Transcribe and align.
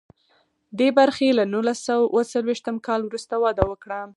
دې 0.79 0.89
برخې 0.99 1.27
له 1.37 1.43
نولس 1.53 1.79
سوه 1.87 2.05
اوه 2.11 2.23
څلویښتم 2.31 2.75
کال 2.87 3.01
وروسته 3.03 3.35
وده 3.43 3.63
وکړه. 3.71 3.99